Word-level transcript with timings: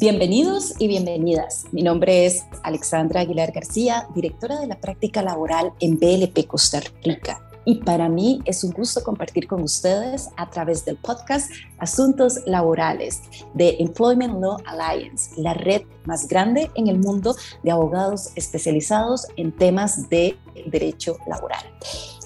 Bienvenidos 0.00 0.72
y 0.78 0.88
bienvenidas. 0.88 1.66
Mi 1.70 1.82
nombre 1.82 2.24
es 2.24 2.46
Alexandra 2.62 3.20
Aguilar 3.20 3.52
García, 3.52 4.08
directora 4.14 4.58
de 4.58 4.66
la 4.66 4.80
práctica 4.80 5.22
laboral 5.22 5.74
en 5.80 5.98
BLP 5.98 6.46
Costa 6.46 6.80
Rica. 7.04 7.46
Y 7.66 7.74
para 7.82 8.08
mí 8.08 8.40
es 8.46 8.64
un 8.64 8.72
gusto 8.72 9.02
compartir 9.04 9.46
con 9.46 9.62
ustedes 9.62 10.30
a 10.38 10.48
través 10.48 10.86
del 10.86 10.96
podcast 10.96 11.52
Asuntos 11.76 12.40
Laborales 12.46 13.20
de 13.52 13.76
Employment 13.80 14.40
Law 14.40 14.56
Alliance, 14.64 15.38
la 15.38 15.52
red 15.52 15.82
más 16.06 16.26
grande 16.26 16.70
en 16.74 16.88
el 16.88 16.98
mundo 16.98 17.36
de 17.62 17.70
abogados 17.70 18.30
especializados 18.34 19.26
en 19.36 19.52
temas 19.52 20.08
de 20.08 20.38
derecho 20.68 21.18
laboral. 21.26 21.64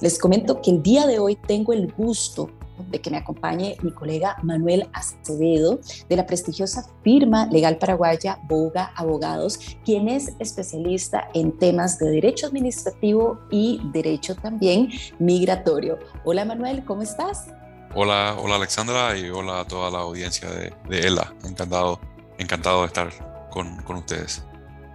Les 0.00 0.20
comento 0.20 0.62
que 0.62 0.70
el 0.70 0.84
día 0.84 1.04
de 1.08 1.18
hoy 1.18 1.34
tengo 1.34 1.72
el 1.72 1.92
gusto 1.92 2.48
de 2.88 3.00
que 3.00 3.10
me 3.10 3.16
acompañe 3.16 3.76
mi 3.82 3.92
colega 3.92 4.36
Manuel 4.42 4.88
Acevedo 4.92 5.80
de 6.08 6.16
la 6.16 6.26
prestigiosa 6.26 6.88
firma 7.02 7.46
legal 7.46 7.78
paraguaya 7.78 8.38
Boga 8.44 8.92
Abogados, 8.96 9.58
quien 9.84 10.08
es 10.08 10.32
especialista 10.38 11.28
en 11.34 11.56
temas 11.58 11.98
de 11.98 12.10
derecho 12.10 12.46
administrativo 12.46 13.38
y 13.50 13.80
derecho 13.92 14.34
también 14.36 14.90
migratorio. 15.18 15.98
Hola 16.24 16.44
Manuel, 16.44 16.84
¿cómo 16.84 17.02
estás? 17.02 17.48
Hola, 17.94 18.36
hola 18.38 18.56
Alexandra 18.56 19.16
y 19.16 19.30
hola 19.30 19.60
a 19.60 19.64
toda 19.66 19.90
la 19.90 19.98
audiencia 19.98 20.50
de, 20.50 20.72
ELA. 20.90 21.34
Encantado, 21.44 22.00
encantado 22.38 22.80
de 22.82 22.86
estar 22.88 23.48
con, 23.50 23.82
con 23.82 23.96
ustedes. 23.96 24.44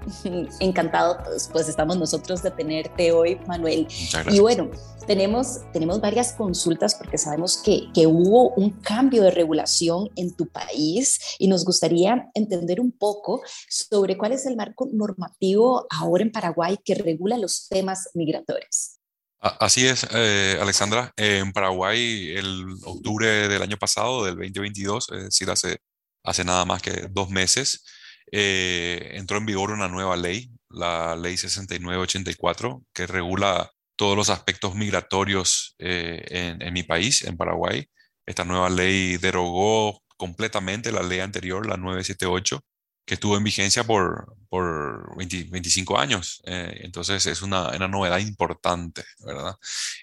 Encantado, 0.59 1.17
pues, 1.23 1.49
pues, 1.51 1.69
estamos 1.69 1.97
nosotros 1.97 2.41
de 2.43 2.51
tenerte 2.51 3.11
hoy, 3.11 3.39
Manuel. 3.47 3.87
Y 4.29 4.39
bueno, 4.39 4.69
tenemos, 5.07 5.61
tenemos 5.73 5.99
varias 5.99 6.33
consultas 6.33 6.95
porque 6.95 7.17
sabemos 7.17 7.57
que, 7.57 7.91
que, 7.93 8.07
hubo 8.07 8.49
un 8.55 8.71
cambio 8.81 9.23
de 9.23 9.31
regulación 9.31 10.09
en 10.15 10.35
tu 10.35 10.47
país 10.47 11.19
y 11.39 11.47
nos 11.47 11.65
gustaría 11.65 12.29
entender 12.33 12.79
un 12.79 12.91
poco 12.91 13.41
sobre 13.69 14.17
cuál 14.17 14.31
es 14.31 14.45
el 14.45 14.55
marco 14.55 14.89
normativo 14.91 15.85
ahora 15.89 16.23
en 16.23 16.31
Paraguay 16.31 16.77
que 16.83 16.95
regula 16.95 17.37
los 17.37 17.67
temas 17.69 18.09
migratorios. 18.13 18.97
Así 19.41 19.87
es, 19.87 20.05
eh, 20.11 20.59
Alexandra. 20.61 21.11
En 21.17 21.51
Paraguay, 21.51 22.35
el 22.35 22.75
octubre 22.85 23.47
del 23.47 23.63
año 23.63 23.75
pasado, 23.75 24.23
del 24.25 24.35
2022, 24.35 25.09
es 25.13 25.23
decir, 25.23 25.49
hace, 25.49 25.79
hace 26.23 26.43
nada 26.43 26.63
más 26.63 26.83
que 26.83 27.07
dos 27.09 27.31
meses, 27.31 27.83
eh, 28.31 29.11
entró 29.15 29.37
en 29.37 29.45
vigor 29.45 29.71
una 29.71 29.89
nueva 29.89 30.15
ley, 30.15 30.51
la 30.69 31.15
ley 31.15 31.35
6984, 31.37 32.83
que 32.93 33.07
regula 33.07 33.71
todos 33.97 34.15
los 34.15 34.29
aspectos 34.29 34.73
migratorios 34.73 35.75
eh, 35.79 36.57
en, 36.59 36.73
mi 36.73 36.83
país, 36.83 37.23
en 37.23 37.37
Paraguay. 37.37 37.85
Esta 38.25 38.45
nueva 38.45 38.69
ley 38.69 39.17
derogó 39.17 40.01
completamente 40.17 40.91
la 40.91 41.03
ley 41.03 41.19
anterior, 41.19 41.67
la 41.67 41.77
978, 41.77 42.61
que 43.05 43.15
estuvo 43.15 43.35
en 43.35 43.43
vigencia 43.43 43.83
por, 43.83 44.35
por 44.49 45.15
25 45.17 45.99
años. 45.99 46.41
Eh, 46.45 46.81
entonces 46.83 47.25
es 47.25 47.41
una, 47.41 47.69
una, 47.69 47.87
novedad 47.87 48.19
importante, 48.19 49.03
¿verdad? 49.25 49.55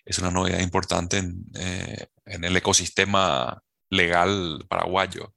Es 0.04 0.18
una 0.18 0.30
novedad 0.30 0.60
importante 0.60 1.18
en, 1.18 1.44
en 2.26 2.44
el 2.44 2.56
ecosistema 2.56 3.62
legal 3.90 4.66
paraguayo. 4.68 5.34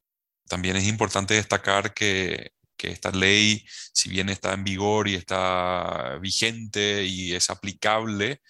También 0.48 0.76
es 0.76 0.88
importante 0.88 1.36
destacar 1.36 1.94
que 1.94 2.52
que 2.82 2.90
esta 2.90 3.12
ley, 3.12 3.64
si 3.94 4.10
bien 4.10 4.30
está 4.30 4.54
en 4.54 4.64
vigor 4.64 5.08
y 5.08 5.14
está 5.14 6.18
vigente 6.20 7.06
y 7.06 7.34
es 7.36 7.52
aplicable, 7.52 8.42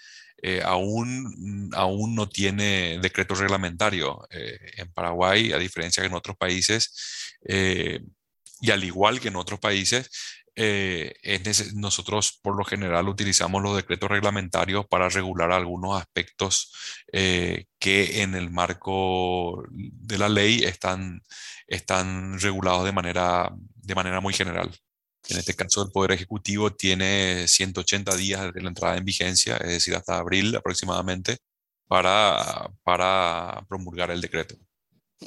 eh, 0.41 0.61
aún, 0.63 1.69
aún 1.73 2.15
no 2.15 2.29
tiene 2.29 2.97
decreto 3.01 3.35
reglamentario 3.35 4.25
eh, 4.29 4.57
en 4.77 4.91
Paraguay, 4.93 5.51
a 5.51 5.57
diferencia 5.57 6.01
que 6.01 6.07
en 6.07 6.13
otros 6.13 6.37
países, 6.37 7.35
eh, 7.45 7.99
y 8.61 8.71
al 8.71 8.85
igual 8.85 9.19
que 9.19 9.27
en 9.27 9.35
otros 9.35 9.59
países, 9.59 10.09
nosotros 11.75 12.39
por 12.41 12.57
lo 12.57 12.63
general 12.65 13.07
utilizamos 13.07 13.61
los 13.61 13.75
decretos 13.75 14.09
reglamentarios 14.09 14.85
para 14.87 15.09
regular 15.09 15.51
algunos 15.51 15.99
aspectos 15.99 16.73
que 17.11 18.21
en 18.21 18.35
el 18.35 18.49
marco 18.49 19.63
de 19.69 20.17
la 20.17 20.29
ley 20.29 20.63
están, 20.63 21.21
están 21.67 22.39
regulados 22.39 22.85
de 22.85 22.91
manera 22.91 23.49
de 23.81 23.95
manera 23.95 24.21
muy 24.21 24.33
general. 24.33 24.71
En 25.29 25.37
este 25.37 25.53
caso, 25.55 25.83
el 25.83 25.91
Poder 25.91 26.11
Ejecutivo 26.11 26.73
tiene 26.73 27.47
180 27.47 28.15
días 28.15 28.41
desde 28.41 28.61
la 28.61 28.69
entrada 28.69 28.97
en 28.97 29.05
vigencia, 29.05 29.57
es 29.57 29.69
decir, 29.69 29.95
hasta 29.95 30.17
abril 30.17 30.55
aproximadamente, 30.55 31.37
para, 31.87 32.69
para 32.83 33.63
promulgar 33.67 34.11
el 34.11 34.21
decreto. 34.21 34.55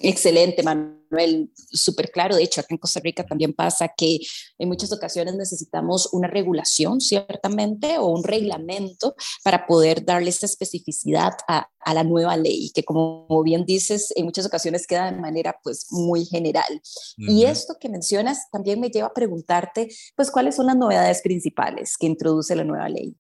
Excelente, 0.03 0.63
Manuel, 0.63 1.51
súper 1.55 2.11
claro. 2.11 2.35
De 2.35 2.43
hecho, 2.43 2.61
acá 2.61 2.69
en 2.71 2.79
Costa 2.79 3.01
Rica 3.01 3.25
también 3.25 3.53
pasa 3.53 3.89
que 3.97 4.19
en 4.59 4.69
muchas 4.69 4.93
ocasiones 4.93 5.37
necesitamos 5.37 6.09
una 6.13 6.27
regulación, 6.27 7.01
ciertamente, 7.01 7.99
o 7.99 8.07
un 8.07 8.25
reglamento 8.25 9.15
para 9.45 9.67
poder 9.67 10.05
darle 10.05 10.31
esta 10.31 10.47
especificidad 10.47 11.33
a, 11.47 11.69
a, 11.79 11.95
la 11.95 12.03
nueva 12.03 12.37
ley, 12.37 12.73
que 12.75 12.83
como 12.83 13.43
bien 13.45 13.65
dices, 13.65 14.13
en 14.17 14.25
muchas 14.25 14.47
ocasiones 14.47 14.87
queda 14.87 15.13
de 15.13 15.21
manera 15.21 15.57
pues 15.63 15.87
muy 15.91 16.27
general. 16.27 16.83
Y 17.17 17.45
esto 17.45 17.77
que 17.81 17.89
mencionas 17.89 18.51
también 18.51 18.81
me 18.81 18.91
lleva 18.91 19.09
a 19.09 19.15
preguntarte, 19.15 19.89
pues, 20.17 20.31
¿cuáles 20.31 20.57
son 20.57 20.67
las 20.67 20.77
novedades 20.77 21.23
principales 21.23 21.97
que 21.97 22.07
introduce 22.07 22.57
la 22.57 22.65
nueva 22.65 22.89
ley? 22.89 23.17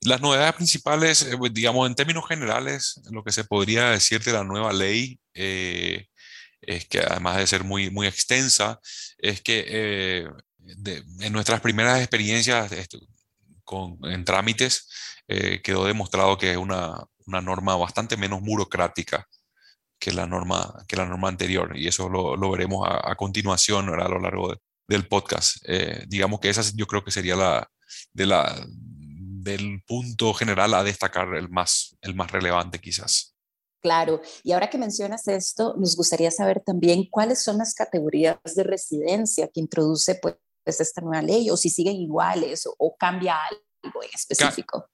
Las 0.00 0.20
novedades 0.20 0.54
principales, 0.54 1.22
eh, 1.22 1.36
digamos, 1.52 1.88
en 1.88 1.94
términos 1.94 2.26
generales, 2.28 3.00
lo 3.10 3.22
que 3.22 3.32
se 3.32 3.44
podría 3.44 3.90
decir 3.90 4.22
de 4.22 4.32
la 4.32 4.44
nueva 4.44 4.72
ley 4.72 5.18
eh, 5.34 6.06
es 6.66 6.86
que 6.86 7.00
además 7.00 7.36
de 7.38 7.46
ser 7.46 7.64
muy, 7.64 7.90
muy 7.90 8.06
extensa, 8.06 8.80
es 9.18 9.40
que 9.40 9.64
eh, 9.66 10.28
en 11.20 11.32
nuestras 11.32 11.60
primeras 11.60 12.00
experiencias 12.00 12.70
con, 13.64 13.98
en 14.04 14.24
trámites 14.24 14.88
eh, 15.28 15.60
quedó 15.62 15.86
demostrado 15.86 16.38
que 16.38 16.52
es 16.52 16.56
una, 16.56 17.02
una, 17.26 17.40
norma 17.40 17.76
bastante 17.76 18.16
menos 18.16 18.42
burocrática 18.42 19.26
que 19.98 20.12
la 20.12 20.26
norma, 20.26 20.84
que 20.86 20.96
la 20.96 21.06
norma 21.06 21.28
anterior 21.28 21.76
y 21.76 21.88
eso 21.88 22.08
lo, 22.08 22.36
lo 22.36 22.50
veremos 22.50 22.86
a, 22.88 23.14
continuación 23.16 23.88
a 23.88 24.08
lo 24.08 24.18
largo 24.18 24.54
del 24.86 25.08
podcast. 25.08 25.56
Eh, 25.66 26.04
digamos 26.08 26.40
que 26.40 26.50
esa 26.50 26.62
yo 26.74 26.86
creo 26.86 27.02
que 27.02 27.10
sería 27.10 27.36
la, 27.36 27.70
de 28.12 28.26
la, 28.26 28.66
del 28.68 29.82
punto 29.86 30.34
general 30.34 30.74
a 30.74 30.84
destacar 30.84 31.34
el 31.34 31.48
más, 31.48 31.96
el 32.02 32.14
más 32.14 32.30
relevante 32.30 32.80
quizás. 32.80 33.33
Claro, 33.84 34.22
y 34.42 34.52
ahora 34.52 34.70
que 34.70 34.78
mencionas 34.78 35.28
esto, 35.28 35.74
nos 35.76 35.94
gustaría 35.94 36.30
saber 36.30 36.62
también 36.64 37.04
cuáles 37.10 37.42
son 37.42 37.58
las 37.58 37.74
categorías 37.74 38.38
de 38.56 38.62
residencia 38.62 39.46
que 39.48 39.60
introduce 39.60 40.14
pues, 40.14 40.36
esta 40.64 41.02
nueva 41.02 41.20
ley, 41.20 41.50
o 41.50 41.56
si 41.58 41.68
siguen 41.68 41.96
iguales 41.96 42.66
o, 42.78 42.96
cambia 42.96 43.36
algo 43.44 44.02
en 44.02 44.08
específico. 44.14 44.88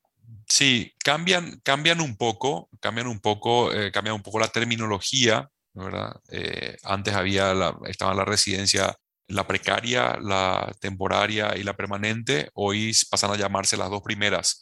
Sí, 0.48 0.92
cambian, 1.04 1.60
cambian 1.62 2.00
un 2.00 2.16
poco, 2.16 2.68
cambian 2.80 3.06
un 3.06 3.20
poco, 3.20 3.72
eh, 3.72 3.92
cambian 3.92 4.16
un 4.16 4.24
poco 4.24 4.40
la 4.40 4.48
terminología, 4.48 5.48
¿verdad? 5.72 6.20
Eh, 6.28 6.76
antes 6.82 7.14
había 7.14 7.54
la, 7.54 7.78
estaba 7.86 8.12
la 8.12 8.24
residencia, 8.24 8.96
la 9.28 9.46
precaria, 9.46 10.18
la 10.20 10.74
temporaria 10.80 11.56
y 11.56 11.62
la 11.62 11.76
permanente, 11.76 12.50
hoy 12.54 12.90
pasan 13.08 13.30
a 13.30 13.36
llamarse 13.36 13.76
las 13.76 13.88
dos 13.88 14.02
primeras 14.02 14.60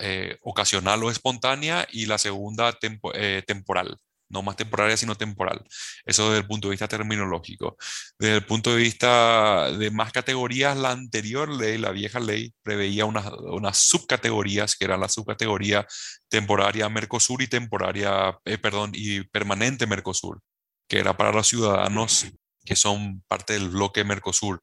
eh, 0.00 0.38
ocasional 0.42 1.02
o 1.02 1.10
espontánea 1.10 1.86
y 1.90 2.06
la 2.06 2.18
segunda 2.18 2.76
eh, 3.14 3.42
temporal, 3.46 3.98
no 4.28 4.42
más 4.42 4.56
temporaria 4.56 4.96
sino 4.96 5.14
temporal. 5.16 5.64
Eso 6.04 6.26
desde 6.26 6.38
el 6.38 6.46
punto 6.46 6.68
de 6.68 6.72
vista 6.72 6.88
terminológico. 6.88 7.76
Desde 8.18 8.36
el 8.36 8.46
punto 8.46 8.70
de 8.74 8.76
vista 8.76 9.70
de 9.72 9.90
más 9.90 10.12
categorías, 10.12 10.76
la 10.76 10.92
anterior 10.92 11.48
ley, 11.48 11.78
la 11.78 11.90
vieja 11.92 12.20
ley, 12.20 12.54
preveía 12.62 13.04
unas, 13.04 13.26
unas 13.32 13.78
subcategorías 13.78 14.76
que 14.76 14.84
eran 14.86 15.00
la 15.00 15.08
subcategoría 15.08 15.86
temporaria 16.28 16.88
Mercosur 16.88 17.42
y 17.42 17.48
temporaria, 17.48 18.38
eh, 18.44 18.58
perdón, 18.58 18.92
y 18.94 19.22
permanente 19.24 19.86
Mercosur, 19.86 20.40
que 20.88 20.98
era 20.98 21.16
para 21.16 21.32
los 21.32 21.48
ciudadanos 21.48 22.26
que 22.64 22.76
son 22.76 23.22
parte 23.28 23.52
del 23.54 23.68
bloque 23.68 24.04
Mercosur 24.04 24.62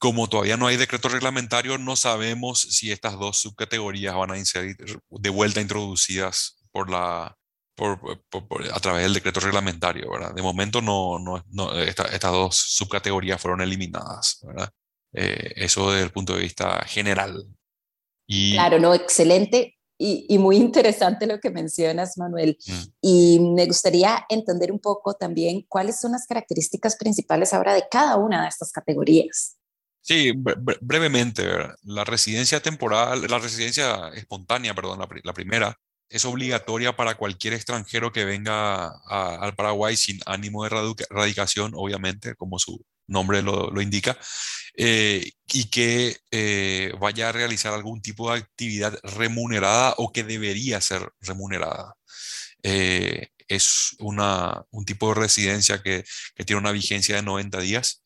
como 0.00 0.28
todavía 0.28 0.56
no 0.56 0.66
hay 0.66 0.78
decreto 0.78 1.10
reglamentario, 1.10 1.76
no 1.76 1.94
sabemos 1.94 2.58
si 2.58 2.90
estas 2.90 3.18
dos 3.18 3.36
subcategorías 3.36 4.14
van 4.14 4.30
a 4.30 4.44
ser 4.46 4.74
de 4.74 5.28
vuelta 5.28 5.60
introducidas 5.60 6.56
por 6.72 6.88
la, 6.88 7.36
a 7.76 8.80
través 8.80 9.02
del 9.02 9.12
decreto 9.12 9.40
reglamentario. 9.40 10.10
¿verdad? 10.10 10.34
De 10.34 10.40
momento, 10.40 10.80
no, 10.80 11.18
no, 11.18 11.74
estas 11.78 12.32
dos 12.32 12.56
subcategorías 12.56 13.38
fueron 13.42 13.60
eliminadas. 13.60 14.40
¿verdad? 14.42 14.70
Eh, 15.12 15.52
eso 15.56 15.90
desde 15.90 16.04
el 16.04 16.12
punto 16.12 16.34
de 16.34 16.42
vista 16.44 16.82
general. 16.86 17.46
Y, 18.26 18.54
claro, 18.54 18.78
no, 18.78 18.94
excelente. 18.94 19.76
Y, 19.98 20.24
y, 20.30 20.38
muy 20.38 20.56
interesante 20.56 21.26
lo 21.26 21.40
que 21.40 21.50
mencionas, 21.50 22.16
Manuel. 22.16 22.56
Mm. 22.66 22.82
Y 23.02 23.40
me 23.54 23.66
gustaría 23.66 24.24
entender 24.30 24.72
un 24.72 24.78
poco 24.78 25.12
también 25.12 25.66
cuáles 25.68 26.00
son 26.00 26.12
las 26.12 26.26
características 26.26 26.96
principales 26.96 27.52
ahora 27.52 27.74
de 27.74 27.84
cada 27.90 28.16
una 28.16 28.40
de 28.44 28.48
estas 28.48 28.72
categorías. 28.72 29.59
Sí, 30.02 30.32
brevemente, 30.80 31.44
la 31.82 32.04
residencia 32.04 32.60
temporal, 32.60 33.26
la 33.28 33.38
residencia 33.38 34.08
espontánea, 34.14 34.74
perdón, 34.74 34.98
la, 35.22 35.32
primera, 35.34 35.76
es 36.08 36.24
obligatoria 36.24 36.96
para 36.96 37.16
cualquier 37.16 37.54
extranjero 37.54 38.10
que 38.12 38.24
venga 38.24 38.88
al 39.06 39.54
Paraguay 39.54 39.96
sin 39.96 40.18
ánimo 40.26 40.64
de 40.64 40.96
radicación, 41.10 41.72
obviamente, 41.74 42.34
como 42.34 42.58
su 42.58 42.84
nombre 43.06 43.42
lo, 43.42 43.80
indica, 43.82 44.18
eh, 44.76 45.32
y 45.52 45.64
que 45.70 46.16
eh, 46.30 46.92
vaya 47.00 47.28
a 47.28 47.32
realizar 47.32 47.74
algún 47.74 48.00
tipo 48.02 48.32
de 48.32 48.38
actividad 48.38 48.98
remunerada 49.02 49.94
o 49.98 50.12
que 50.12 50.24
debería 50.24 50.80
ser 50.80 51.12
remunerada. 51.20 51.94
Eh, 52.62 53.28
es 53.48 53.96
una, 53.98 54.64
un 54.70 54.84
tipo 54.84 55.08
de 55.08 55.20
residencia 55.20 55.82
que, 55.82 56.04
que, 56.34 56.44
tiene 56.44 56.60
una 56.60 56.72
vigencia 56.72 57.16
de 57.16 57.22
90 57.22 57.60
días, 57.60 58.02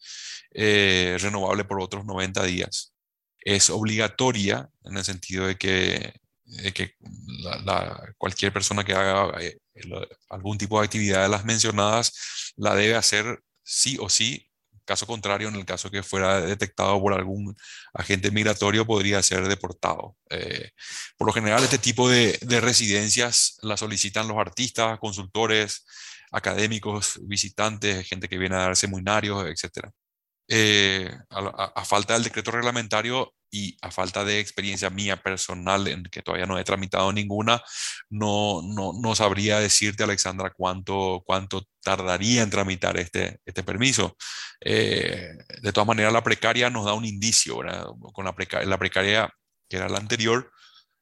renovable 0.54 1.64
por 1.64 1.80
otros 1.80 2.04
90 2.04 2.44
días. 2.44 2.94
Es 3.40 3.70
obligatoria 3.70 4.68
en 4.84 4.96
el 4.96 5.04
sentido 5.04 5.46
de 5.46 5.56
que 5.56 6.14
cualquier 8.18 8.52
persona 8.52 8.84
que 8.84 8.92
haga 8.92 9.40
eh, 9.40 9.58
algún 10.28 10.58
tipo 10.58 10.78
de 10.78 10.86
actividad 10.86 11.22
de 11.22 11.28
las 11.28 11.44
mencionadas 11.44 12.52
la 12.56 12.74
debe 12.74 12.94
hacer 12.94 13.40
sí 13.62 13.96
o 14.00 14.08
sí. 14.08 14.48
Caso 14.84 15.06
contrario, 15.06 15.48
en 15.48 15.54
el 15.54 15.64
caso 15.64 15.90
que 15.90 16.02
fuera 16.02 16.42
detectado 16.42 17.00
por 17.00 17.14
algún 17.14 17.56
agente 17.94 18.30
migratorio, 18.30 18.84
podría 18.86 19.22
ser 19.22 19.48
deportado. 19.48 20.16
Eh, 20.28 20.70
por 21.16 21.26
lo 21.26 21.32
general, 21.32 21.64
este 21.64 21.78
tipo 21.78 22.08
de, 22.10 22.38
residencias 22.60 23.56
la 23.62 23.78
solicitan 23.78 24.28
los 24.28 24.36
artistas, 24.36 24.98
consultores, 24.98 25.86
académicos, 26.30 27.18
visitantes, 27.22 28.06
gente 28.06 28.28
que 28.28 28.36
viene 28.36 28.56
a 28.56 28.58
dar 28.58 28.76
seminarios, 28.76 29.46
etc. 29.46 29.88
Eh, 30.48 31.10
a, 31.30 31.84
falta 31.84 32.14
del 32.14 32.24
decreto 32.24 32.50
reglamentario, 32.50 33.32
y 33.54 33.76
a 33.82 33.90
falta 33.92 34.24
de 34.24 34.40
experiencia 34.40 34.90
mía 34.90 35.16
personal, 35.22 35.86
en 35.86 36.02
que 36.04 36.22
todavía 36.22 36.46
no 36.46 36.58
he 36.58 36.64
tramitado 36.64 37.12
ninguna, 37.12 37.62
no, 38.10 38.62
no, 38.64 38.92
no 39.00 39.14
sabría 39.14 39.60
decirte, 39.60 40.02
Alexandra, 40.02 40.52
cuánto, 40.56 41.22
cuánto 41.24 41.62
tardaría 41.80 42.42
en 42.42 42.50
tramitar 42.50 42.96
este, 42.98 43.38
este 43.44 43.62
permiso. 43.62 44.16
Eh, 44.60 45.34
de 45.62 45.72
todas 45.72 45.86
maneras, 45.86 46.12
la 46.12 46.24
precaria 46.24 46.68
nos 46.68 46.84
da 46.84 46.94
un 46.94 47.04
indicio, 47.04 47.58
Con 48.12 48.24
la, 48.24 48.34
precaria, 48.34 48.68
la 48.68 48.78
precaria, 48.78 49.30
que 49.68 49.76
era 49.76 49.88
la 49.88 49.98
anterior, 49.98 50.50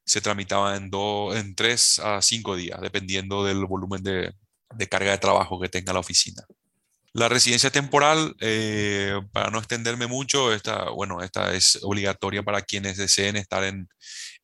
se 0.05 0.21
tramitaba 0.21 0.75
en, 0.75 0.91
dos 0.91 1.35
en 1.35 1.55
tres 1.55 1.99
a 1.99 2.21
cinco 2.21 2.55
días, 2.55 2.79
dependiendo 2.81 3.43
del 3.45 3.65
volumen 3.65 4.03
de 4.03 4.89
carga 4.89 5.11
de 5.11 5.17
trabajo 5.17 5.59
que 5.59 5.69
tenga 5.69 5.93
la 5.93 5.99
oficina. 5.99 6.43
La 7.13 7.29
residencia 7.29 7.69
temporal, 7.69 8.35
eh, 8.39 9.21
para 9.31 9.51
no 9.51 9.59
extenderme 9.59 10.07
mucho, 10.07 10.51
esta, 10.51 10.89
bueno, 10.89 11.21
esta 11.21 11.53
es 11.53 11.79
obligatoria 11.83 12.41
para 12.43 12.63
quienes 12.63 12.97
deseen 12.97 13.35
estar 13.35 13.63
en, 13.63 13.87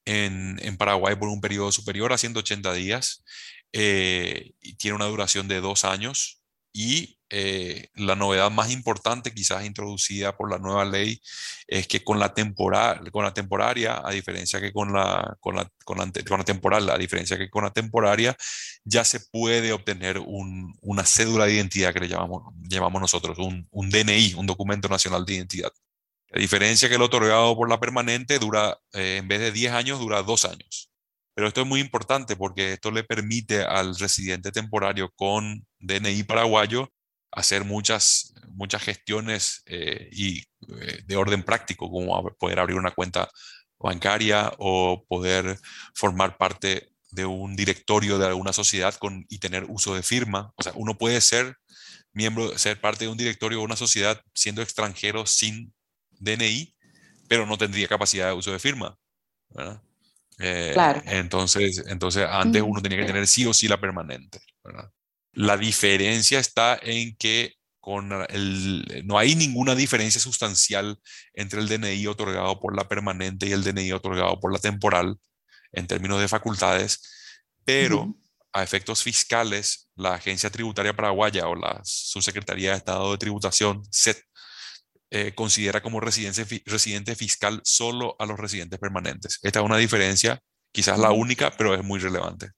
en, 0.06 0.78
Paraguay 0.78 1.16
por 1.16 1.30
un 1.30 1.42
periodo 1.42 1.72
superior 1.72 2.14
a 2.14 2.18
180 2.18 2.74
días 2.74 3.24
eh, 3.74 4.52
y 4.62 4.76
tiene 4.76 4.96
una 4.96 5.06
duración 5.06 5.48
de 5.48 5.62
dos 5.62 5.84
años 5.84 6.42
y 6.74 7.19
eh, 7.32 7.90
la 7.96 8.16
novedad 8.16 8.50
más 8.50 8.72
importante 8.72 9.34
quizás 9.34 9.64
introducida 9.66 10.36
por 10.36 10.50
la 10.50 10.58
nueva 10.58 10.84
ley 10.84 11.22
es 11.68 11.88
que 11.88 12.04
con 12.04 12.20
la, 12.20 12.34
temporal, 12.34 13.12
con 13.12 13.24
la 13.24 13.34
temporaria, 13.34 14.02
a 14.04 14.12
diferencia 14.12 14.60
que 14.60 14.74
con 14.74 14.92
la, 14.94 15.38
con 15.40 15.56
la, 15.56 15.70
con 15.86 15.98
la, 16.00 16.44
temporal, 16.44 16.90
a 16.90 16.98
diferencia 16.98 17.38
que 17.38 17.50
con 17.50 17.64
la 17.64 17.72
temporaria, 17.72 18.36
ya 18.84 19.04
se 19.04 19.20
puede 19.32 19.72
obtener 19.74 20.20
una 20.26 21.06
cédula 21.06 21.46
de 21.46 21.54
identidad 21.54 21.94
que 21.94 22.00
le 22.00 22.08
llamamos, 22.08 22.54
llamamos 22.68 23.02
nosotros, 23.02 23.38
un, 23.38 23.68
un 23.72 23.90
DNI, 23.90 24.34
un 24.34 24.48
documento 24.48 24.88
nacional 24.90 25.26
de 25.26 25.36
identidad. 25.36 25.72
La 26.30 26.42
diferencia 26.42 26.90
que 26.90 26.96
el 26.96 27.02
otorgado 27.02 27.56
por 27.56 27.70
la 27.70 27.80
permanente 27.80 28.40
dura, 28.40 28.80
eh, 28.94 29.18
en 29.18 29.28
vez 29.28 29.40
de 29.40 29.52
10 29.52 29.74
años, 29.74 30.00
dura 30.00 30.24
2 30.24 30.46
años. 30.46 30.92
Pero 31.36 31.48
esto 31.48 31.62
es 31.62 31.68
muy 31.68 31.80
importante 31.80 32.36
porque 32.36 32.74
esto 32.74 32.92
le 32.92 33.04
permite 33.04 33.64
al 33.64 33.96
residente 33.98 34.52
temporario 34.52 35.12
con 35.16 35.66
DNI 35.80 36.24
paraguayo 36.24 36.92
hacer 37.32 37.66
muchas, 37.66 38.34
muchas 38.50 38.84
gestiones 38.84 39.62
eh, 39.66 40.10
y, 40.12 40.40
eh, 40.40 41.04
de 41.06 41.16
orden 41.16 41.44
práctico, 41.44 41.90
como 41.90 42.36
poder 42.38 42.60
abrir 42.60 42.78
una 42.78 42.92
cuenta 42.92 43.30
bancaria 43.78 44.52
o 44.58 45.06
poder 45.08 45.60
formar 45.96 46.38
parte 46.38 46.92
de 47.12 47.26
un 47.26 47.56
directorio 47.56 48.20
de 48.20 48.28
alguna 48.28 48.54
sociedad 48.54 48.94
con, 48.96 49.26
y 49.30 49.40
tener 49.40 49.66
uso 49.68 49.96
de 49.96 50.04
firma. 50.04 50.52
O 50.56 50.64
sea, 50.64 50.74
uno 50.76 50.98
puede 50.98 51.22
ser 51.22 51.56
miembro, 52.14 52.58
ser 52.58 52.80
parte 52.80 53.06
de 53.06 53.12
un 53.12 53.18
directorio 53.18 53.60
de 53.60 53.66
una 53.66 53.76
sociedad 53.76 54.22
siendo 54.34 54.62
extranjero 54.62 55.26
sin 55.26 55.74
DNI, 56.20 56.76
pero 57.28 57.46
no 57.46 57.58
tendría 57.58 57.88
capacidad 57.88 58.28
de 58.28 58.34
uso 58.34 58.52
de 58.52 58.60
firma. 58.60 58.98
Eh, 60.40 60.72
claro. 60.74 61.02
Entonces, 61.06 61.84
entonces 61.88 62.26
antes 62.30 62.62
uno 62.62 62.82
tenía 62.82 63.00
que 63.00 63.06
tener 63.06 63.28
sí 63.28 63.46
o 63.46 63.54
sí 63.54 63.68
la 63.68 63.80
permanente. 63.80 64.40
La 65.40 65.56
diferencia 65.56 66.38
está 66.38 66.78
en 66.82 67.16
que 67.16 67.54
con 67.80 68.12
el, 68.28 69.04
no 69.06 69.18
hay 69.18 69.36
ninguna 69.36 69.74
diferencia 69.74 70.20
sustancial 70.20 71.00
entre 71.34 71.62
el 71.62 71.70
DNI 71.70 72.08
otorgado 72.08 72.60
por 72.60 72.76
la 72.76 72.90
permanente 72.90 73.48
y 73.48 73.54
el 73.54 73.64
DNI 73.64 73.94
otorgado 73.94 74.38
por 74.42 74.52
la 74.52 74.60
temporal 74.60 75.16
en 75.72 75.88
términos 75.88 76.20
de 76.20 76.28
facultades, 76.28 77.56
pero 77.64 78.14
a 78.52 78.64
efectos 78.64 79.02
fiscales, 79.02 79.90
la 79.96 80.16
Agencia 80.16 80.50
Tributaria 80.50 80.94
Paraguaya 80.94 81.48
o 81.48 81.56
la 81.56 81.80
Subsecretaría 81.86 82.72
de 82.72 82.78
Estado 82.78 83.10
de 83.10 83.18
Tributación, 83.18 83.82
SET, 83.90 84.22
eh, 85.10 85.34
considera 85.34 85.82
como 85.82 86.02
residente 86.02 87.16
fiscal 87.16 87.62
solo 87.64 88.18
a 88.20 88.26
los 88.26 88.38
residentes 88.38 88.78
permanentes. 88.78 89.40
Esta 89.42 89.60
es 89.60 89.66
una 89.66 89.78
diferencia, 89.78 90.42
quizás 90.74 91.00
la 91.00 91.12
única, 91.12 91.56
pero 91.56 91.76
es 91.76 91.84
muy 91.84 92.02
relevante. 92.02 92.50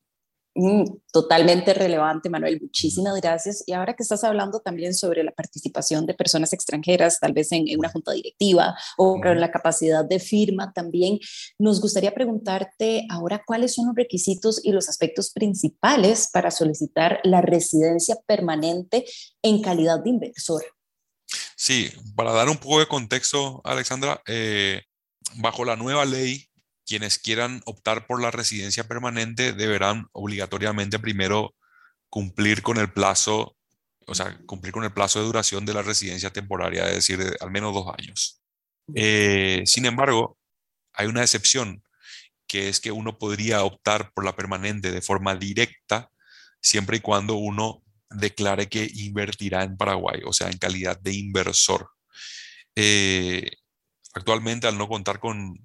Mm, 0.54 0.84
totalmente 1.14 1.74
relevante, 1.74 2.30
Manuel. 2.30 2.60
Muchísimas 2.62 3.16
gracias. 3.22 3.64
Y 3.66 3.72
ahora 3.72 3.96
que 3.96 4.04
estás 4.04 4.24
hablando 4.26 4.60
también 4.60 4.94
sobre 4.94 5.24
la 5.24 5.32
participación 5.32 6.06
de 6.06 6.14
personas 6.14 6.52
extranjeras, 6.52 7.20
tal 7.20 7.32
vez 7.32 7.54
en, 7.54 7.66
una 7.78 7.90
junta 7.90 8.12
directiva 8.12 8.76
o 8.98 9.22
con 9.22 9.40
la 9.40 9.50
capacidad 9.50 10.04
de 10.04 10.20
firma 10.20 10.74
también, 10.74 11.20
nos 11.58 11.80
gustaría 11.80 12.14
preguntarte 12.14 13.06
ahora 13.10 13.42
cuáles 13.46 13.76
son 13.76 13.88
los 13.88 13.96
requisitos 13.96 14.64
y 14.64 14.74
los 14.74 14.90
aspectos 14.90 15.32
principales 15.32 16.30
para 16.34 16.52
solicitar 16.52 17.22
la 17.24 17.42
residencia 17.42 18.18
permanente 18.26 19.06
en 19.42 19.62
calidad 19.62 20.04
de 20.04 20.10
inversor. 20.10 20.64
Sí, 21.56 21.90
para 22.16 22.34
dar 22.34 22.50
un 22.50 22.58
poco 22.58 22.80
de 22.80 22.88
contexto, 22.88 23.62
Alexandra, 23.64 24.22
eh, 24.28 24.82
bajo 25.36 25.64
la 25.64 25.78
nueva 25.78 26.04
ley, 26.04 26.51
quienes 26.92 27.20
quieran 27.20 27.62
optar 27.64 28.06
por 28.06 28.22
la 28.22 28.32
residencia 28.32 28.86
permanente 28.86 29.54
deberán 29.54 30.08
obligatoriamente 30.12 31.00
primero 31.00 31.56
cumplir 32.10 32.64
con 32.64 32.78
el 32.78 32.92
plazo, 32.92 33.56
o 34.08 34.14
sea, 34.14 34.38
cumplir 34.46 34.74
con 34.74 34.84
el 34.84 34.92
plazo 34.92 35.20
de 35.20 35.26
duración 35.26 35.66
de 35.66 35.74
la 35.74 35.84
residencia 35.84 36.34
temporaria, 36.34 36.90
es 36.90 36.96
decir, 36.96 37.38
al 37.40 37.50
menos 37.50 37.74
dos 37.74 37.88
años. 37.98 38.42
Eh, 38.94 39.64
sin 39.66 39.86
embargo, 39.86 40.38
hay 40.92 41.08
una 41.08 41.22
excepción, 41.22 41.82
que 42.46 42.68
es 42.68 42.82
que 42.82 42.92
uno 42.92 43.18
podría 43.18 43.64
optar 43.64 44.12
por 44.14 44.26
la 44.26 44.36
permanente 44.36 44.92
de 44.92 45.02
forma 45.02 45.34
directa 45.34 46.12
siempre 46.60 46.98
y 46.98 47.00
cuando 47.00 47.36
uno 47.36 47.84
declare 48.10 48.68
que 48.68 48.92
invertirá 48.96 49.64
en 49.64 49.78
Paraguay, 49.78 50.20
o 50.26 50.34
sea, 50.34 50.50
en 50.50 50.58
calidad 50.58 51.00
de 51.00 51.14
inversor. 51.14 51.90
Eh, 52.76 53.50
actualmente, 54.14 54.68
al 54.68 54.78
no 54.78 54.90
contar 54.90 55.22
con, 55.22 55.56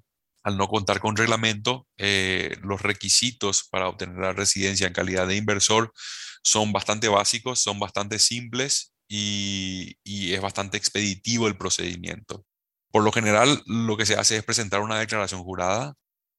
al 0.47 0.57
no 0.57 0.69
contar 0.69 1.01
con 1.01 1.17
reglamento, 1.17 1.89
eh, 1.99 2.57
los 2.63 2.81
requisitos 2.81 3.67
para 3.69 3.89
obtener 3.89 4.17
la 4.19 4.33
residencia 4.33 4.87
en 4.87 4.93
calidad 4.93 5.27
de 5.27 5.35
inversor 5.35 5.93
son 6.45 6.73
bastante 6.73 7.09
básicos, 7.09 7.59
son 7.59 7.81
bastante 7.81 8.21
simples 8.21 8.93
y, 9.09 9.97
y 10.05 10.35
es 10.35 10.41
bastante 10.41 10.77
expeditivo 10.77 11.49
el 11.49 11.57
procedimiento. 11.57 12.47
Por 12.93 13.03
lo 13.03 13.11
general, 13.11 13.61
lo 13.67 13.97
que 13.97 14.07
se 14.07 14.15
hace 14.15 14.37
es 14.37 14.45
presentar 14.45 14.83
una 14.83 15.01
declaración 15.01 15.43
jurada, 15.43 15.95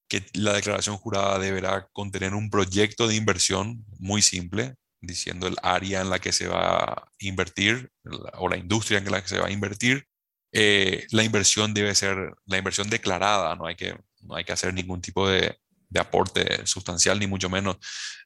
que 0.07 0.25
la 0.35 0.53
declaración 0.53 0.95
jurada 0.95 1.37
deberá 1.37 1.89
contener 1.91 2.33
un 2.33 2.49
proyecto 2.49 3.09
de 3.09 3.15
inversión 3.15 3.83
muy 3.99 4.21
simple, 4.21 4.75
diciendo 5.01 5.47
el 5.47 5.57
área 5.63 5.99
en 5.99 6.09
la 6.09 6.19
que 6.19 6.31
se 6.31 6.47
va 6.47 6.77
a 6.85 7.11
invertir 7.19 7.89
o 8.35 8.47
la 8.47 8.55
industria 8.55 8.99
en 8.99 9.11
la 9.11 9.21
que 9.21 9.27
se 9.27 9.39
va 9.39 9.47
a 9.47 9.51
invertir. 9.51 10.05
Eh, 10.51 11.05
la 11.11 11.23
inversión 11.23 11.73
debe 11.73 11.93
ser 11.95 12.33
la 12.45 12.57
inversión 12.57 12.89
declarada, 12.89 13.55
no 13.55 13.65
hay 13.65 13.75
que, 13.75 13.97
no 14.21 14.35
hay 14.35 14.43
que 14.43 14.53
hacer 14.53 14.73
ningún 14.73 15.01
tipo 15.01 15.27
de, 15.27 15.59
de 15.89 15.99
aporte 15.99 16.65
sustancial, 16.65 17.19
ni 17.19 17.27
mucho 17.27 17.49
menos. 17.49 17.77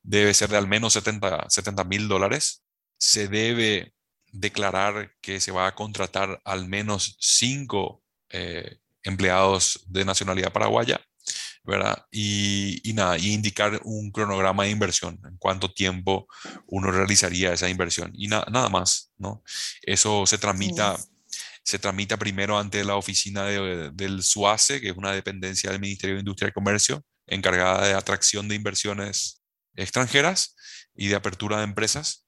Debe 0.03 0.33
ser 0.33 0.49
de 0.49 0.57
al 0.57 0.67
menos 0.67 0.93
70 0.93 1.83
mil 1.85 2.07
dólares. 2.07 2.63
Se 2.97 3.27
debe 3.27 3.93
declarar 4.31 5.13
que 5.21 5.39
se 5.39 5.51
va 5.51 5.67
a 5.67 5.75
contratar 5.75 6.41
al 6.45 6.67
menos 6.67 7.17
cinco 7.19 8.03
eh, 8.29 8.79
empleados 9.03 9.83
de 9.87 10.05
nacionalidad 10.05 10.53
paraguaya 10.53 11.01
¿verdad? 11.63 12.05
Y, 12.11 12.89
y, 12.89 12.93
nada, 12.93 13.17
y 13.17 13.33
indicar 13.33 13.79
un 13.83 14.11
cronograma 14.11 14.63
de 14.63 14.71
inversión, 14.71 15.19
en 15.25 15.37
cuánto 15.37 15.71
tiempo 15.71 16.27
uno 16.67 16.91
realizaría 16.91 17.53
esa 17.53 17.69
inversión 17.69 18.11
y 18.15 18.27
nada 18.27 18.69
más, 18.69 19.11
¿no? 19.17 19.43
Eso 19.83 20.25
se 20.25 20.37
tramita, 20.37 20.97
se 21.71 21.79
tramita 21.79 22.17
primero 22.17 22.59
ante 22.59 22.83
la 22.83 22.97
oficina 22.97 23.45
del 23.45 24.23
SUACE, 24.23 24.81
que 24.81 24.89
es 24.89 24.97
una 24.97 25.13
dependencia 25.13 25.71
del 25.71 25.79
Ministerio 25.79 26.15
de 26.15 26.19
Industria 26.19 26.49
y 26.49 26.51
Comercio, 26.51 27.05
encargada 27.27 27.87
de 27.87 27.93
atracción 27.93 28.49
de 28.49 28.55
inversiones 28.55 29.41
extranjeras 29.75 30.57
y 30.93 31.07
de 31.07 31.15
apertura 31.15 31.59
de 31.59 31.63
empresas. 31.63 32.27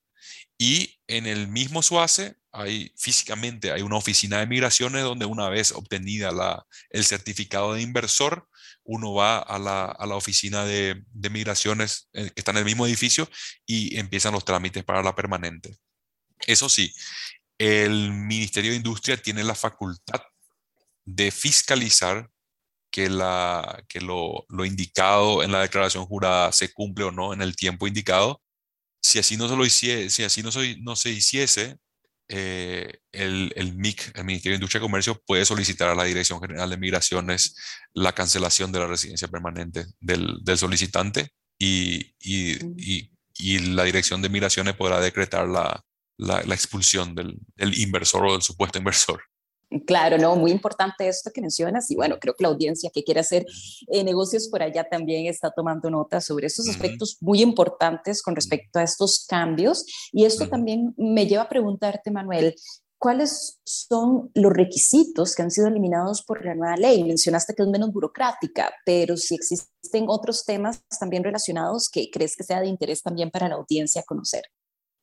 Y 0.57 1.01
en 1.07 1.25
el 1.25 1.50
mismo 1.50 1.83
SUACE 1.83 2.38
hay 2.53 2.93
físicamente 2.97 3.73
hay 3.73 3.81
una 3.81 3.97
oficina 3.97 4.39
de 4.39 4.47
migraciones 4.47 5.03
donde 5.03 5.25
una 5.25 5.50
vez 5.50 5.73
obtenida 5.73 6.31
la, 6.31 6.65
el 6.89 7.03
certificado 7.03 7.73
de 7.73 7.81
inversor, 7.81 8.47
uno 8.85 9.13
va 9.13 9.39
a 9.39 9.59
la, 9.59 9.88
a 9.88 10.05
la 10.05 10.15
oficina 10.15 10.63
de, 10.63 11.03
de, 11.12 11.29
migraciones 11.29 12.07
eh, 12.13 12.31
que 12.33 12.39
está 12.39 12.51
en 12.51 12.57
el 12.59 12.65
mismo 12.65 12.88
edificio 12.88 13.29
y 13.65 13.97
empiezan 13.97 14.31
los 14.31 14.45
trámites 14.45 14.85
para 14.85 15.03
la 15.03 15.15
permanente. 15.15 15.75
Eso 16.45 16.69
sí, 16.69 16.93
el 17.57 18.12
Ministerio 18.12 18.72
de 18.72 18.77
Industria 18.77 19.17
tiene 19.17 19.43
la 19.43 19.55
facultad 19.55 20.22
de 21.05 21.31
fiscalizar 21.31 22.29
que, 22.91 23.10
la, 23.10 23.83
que 23.88 24.01
lo, 24.01 24.45
lo, 24.50 24.65
indicado 24.65 25.43
en 25.43 25.51
la 25.51 25.62
declaración 25.62 26.05
jurada 26.05 26.51
se 26.51 26.72
cumple 26.72 27.05
o 27.05 27.12
no 27.12 27.33
en 27.33 27.41
el 27.41 27.55
tiempo 27.55 27.88
indicado. 27.88 28.41
Si 29.01 29.19
así 29.19 29.38
no 29.38 29.50
se, 29.50 29.55
lo 29.55 29.65
hiciese, 29.65 30.10
si 30.10 30.24
así 30.24 30.43
no, 30.43 30.51
soy, 30.51 30.79
no 30.81 30.95
se 30.95 31.10
hiciese, 31.10 31.77
eh, 32.29 33.00
el, 33.12 33.51
el, 33.55 33.75
MIC, 33.75 34.15
el 34.15 34.25
Ministerio 34.25 34.53
de 34.53 34.57
Industria 34.57 34.79
y 34.79 34.83
Comercio, 34.83 35.22
puede 35.25 35.45
solicitar 35.45 35.89
a 35.89 35.95
la 35.95 36.03
Dirección 36.05 36.39
General 36.39 36.69
de 36.69 36.77
Migraciones 36.77 37.55
la 37.93 38.13
cancelación 38.13 38.72
de 38.72 38.79
la 38.79 38.88
residencia 38.88 39.27
permanente 39.27 39.86
del, 40.00 40.39
del 40.43 40.57
solicitante 40.57 41.29
y, 41.57 42.15
y, 42.19 42.63
y, 42.77 43.12
y, 43.36 43.60
la 43.60 43.83
Dirección 43.83 44.22
de 44.22 44.29
Migraciones 44.29 44.75
podrá 44.75 45.00
decretar 45.00 45.48
la, 45.48 45.83
la, 46.24 46.44
la 46.44 46.56
expulsión 46.56 47.15
del, 47.15 47.38
del 47.56 47.77
inversor 47.77 48.25
o 48.25 48.34
del 48.34 48.42
supuesto 48.42 48.77
inversor. 48.77 49.22
Claro, 49.88 50.18
no, 50.18 50.36
muy 50.36 50.51
importante 50.51 51.08
esto 51.08 51.32
que 51.34 51.42
mencionas 51.42 51.89
y 51.89 51.96
bueno, 51.96 52.18
creo 52.20 52.36
que 52.36 52.44
la 52.44 52.50
audiencia 52.50 52.92
que 52.94 53.03
quiere 53.03 53.22
hacer 53.22 53.46
eh, 53.88 54.03
negocios 54.03 54.48
por 54.48 54.62
allá 54.62 54.84
también 54.84 55.25
está 55.25 55.51
tomando 55.51 55.89
nota 55.89 56.22
sobre 56.22 56.48
estos 56.48 56.70
aspectos 56.70 57.18
muy 57.22 57.42
importantes 57.42 58.22
con 58.22 58.36
respecto 58.36 58.77
a 58.77 58.84
estos 58.84 59.25
cambios 59.27 59.86
y 60.12 60.25
esto 60.25 60.48
también 60.48 60.94
me 60.96 61.25
lleva 61.25 61.44
a 61.44 61.50
preguntarte, 61.50 62.12
Manuel, 62.12 62.53
¿cuáles 63.00 63.60
son 63.65 64.30
los 64.36 64.53
requisitos 64.53 65.36
que 65.36 65.42
han 65.42 65.51
sido 65.51 65.68
eliminados 65.68 66.22
por 66.22 66.46
la 66.46 66.53
nueva 66.53 66.77
ley? 66.77 67.03
Mencionaste 67.03 67.56
que 67.56 67.63
es 67.63 67.70
menos 67.70 67.92
burocrática, 67.92 68.72
pero 68.86 69.18
si 69.18 69.34
existen 69.34 70.06
otros 70.08 70.46
temas 70.46 70.84
también 71.00 71.24
relacionados 71.24 71.89
que 71.89 72.12
crees 72.12 72.36
que 72.36 72.44
sea 72.44 72.62
de 72.62 72.68
interés 72.68 73.01
también 73.01 73.32
para 73.32 73.50
la 73.50 73.56
audiencia 73.56 74.03
conocer. 74.03 74.44